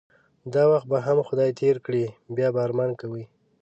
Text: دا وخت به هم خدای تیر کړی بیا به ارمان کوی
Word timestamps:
دا 0.53 0.63
وخت 0.71 0.87
به 0.91 0.97
هم 1.07 1.17
خدای 1.27 1.51
تیر 1.59 1.75
کړی 1.85 2.05
بیا 2.35 2.47
به 2.53 2.59
ارمان 2.65 2.91
کوی 2.99 3.23